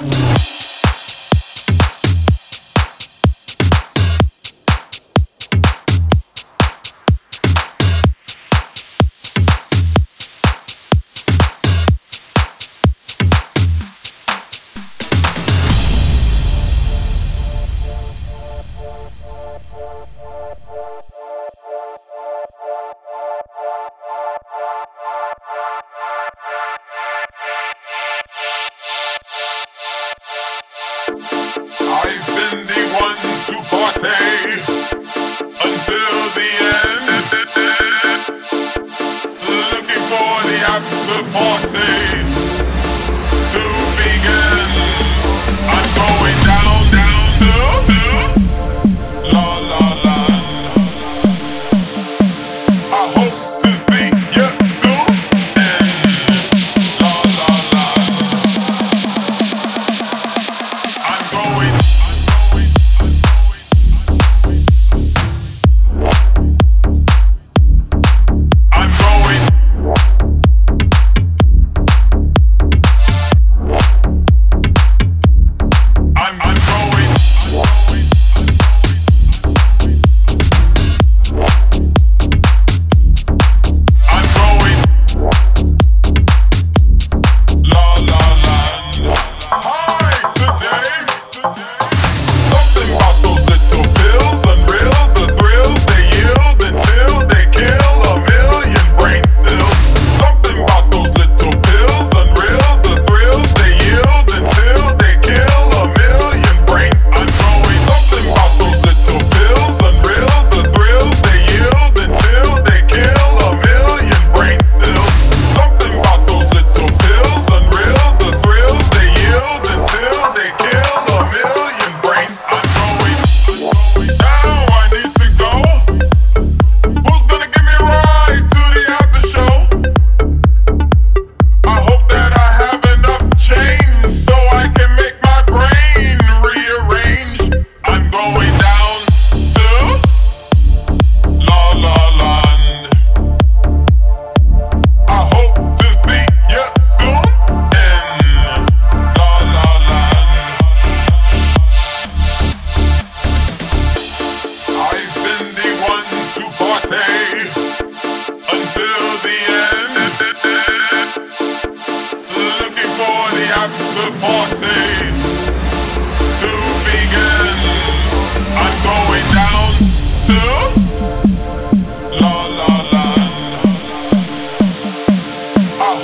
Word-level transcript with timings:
I've 0.00 0.57
for 40.80 41.22
the 41.22 41.30
party. 41.32 41.97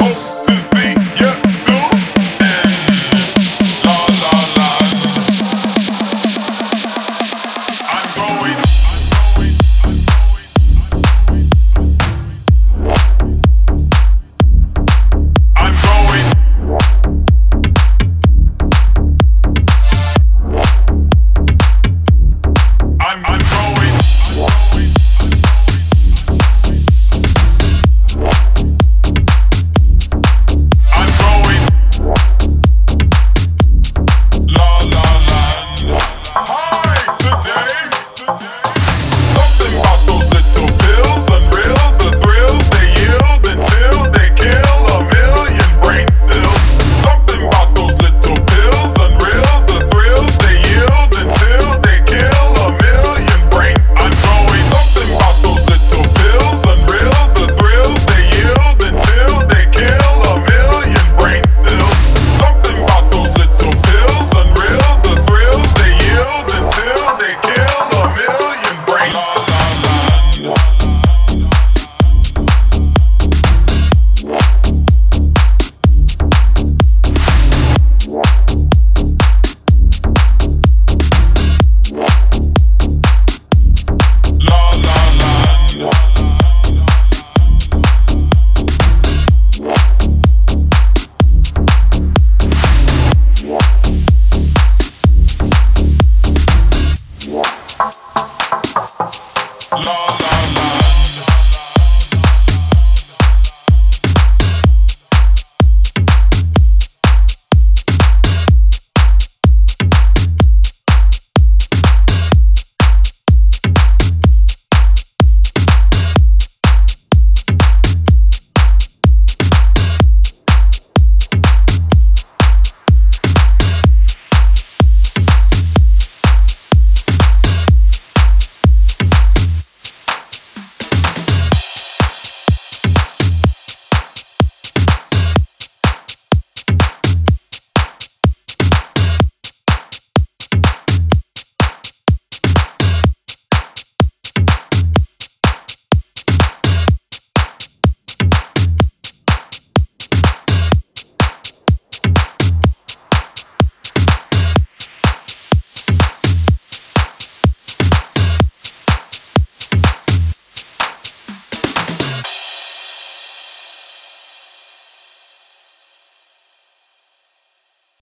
home. 0.00 0.34